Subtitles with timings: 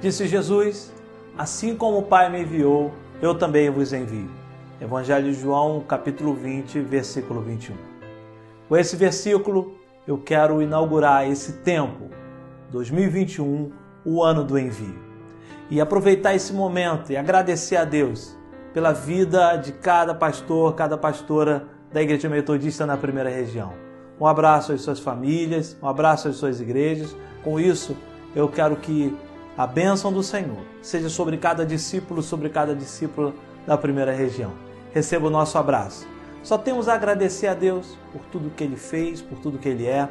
[0.00, 0.92] Disse Jesus:
[1.36, 4.30] Assim como o Pai me enviou, eu também vos envio.
[4.80, 7.74] Evangelho de João, capítulo 20, versículo 21.
[8.68, 9.76] Com esse versículo,
[10.06, 12.10] eu quero inaugurar esse tempo,
[12.70, 13.72] 2021,
[14.04, 14.94] o ano do envio.
[15.68, 18.36] E aproveitar esse momento e agradecer a Deus
[18.72, 23.72] pela vida de cada pastor, cada pastora da Igreja Metodista na primeira região.
[24.20, 27.16] Um abraço às suas famílias, um abraço às suas igrejas.
[27.42, 27.96] Com isso,
[28.34, 29.16] eu quero que
[29.58, 33.34] a bênção do Senhor seja sobre cada discípulo, sobre cada discípula
[33.66, 34.52] da primeira região.
[34.92, 36.06] Receba o nosso abraço.
[36.44, 39.84] Só temos a agradecer a Deus por tudo que Ele fez, por tudo que Ele
[39.84, 40.08] é.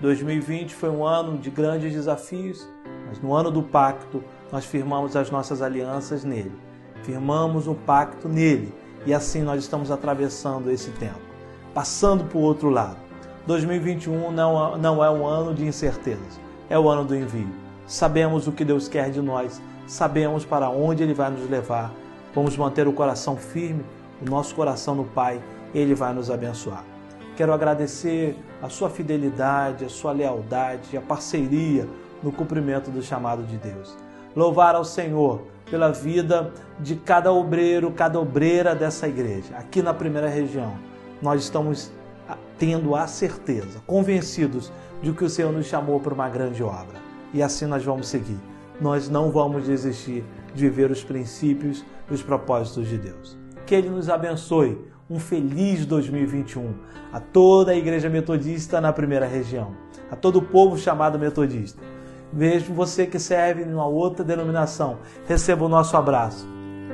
[0.00, 2.68] 2020 foi um ano de grandes desafios,
[3.06, 6.52] mas no ano do pacto nós firmamos as nossas alianças nele.
[7.04, 8.74] Firmamos um pacto nele
[9.06, 11.20] e assim nós estamos atravessando esse tempo,
[11.72, 12.96] passando para o outro lado.
[13.46, 18.52] 2021 não, não é um ano de incertezas, é o ano do envio sabemos o
[18.52, 21.90] que Deus quer de nós, sabemos para onde Ele vai nos levar.
[22.34, 23.82] Vamos manter o coração firme,
[24.20, 25.40] o nosso coração no Pai,
[25.74, 26.84] Ele vai nos abençoar.
[27.34, 31.88] Quero agradecer a sua fidelidade, a sua lealdade, a parceria
[32.22, 33.96] no cumprimento do chamado de Deus.
[34.36, 40.28] Louvar ao Senhor pela vida de cada obreiro, cada obreira dessa igreja, aqui na primeira
[40.28, 40.76] região.
[41.22, 41.90] Nós estamos
[42.58, 47.42] tendo a certeza, convencidos de que o Senhor nos chamou para uma grande obra e
[47.42, 48.38] assim nós vamos seguir.
[48.80, 53.36] Nós não vamos desistir de viver os princípios e os propósitos de Deus.
[53.66, 54.86] Que Ele nos abençoe.
[55.10, 56.74] Um feliz 2021
[57.12, 59.72] a toda a Igreja Metodista na primeira região,
[60.10, 61.80] a todo o povo chamado Metodista.
[62.32, 66.46] Vejo você que serve em uma outra denominação, receba o nosso abraço.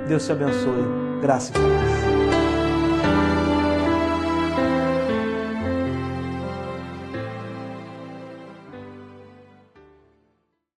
[0.06, 0.84] Deus te abençoe.
[1.20, 1.83] Graças a Deus.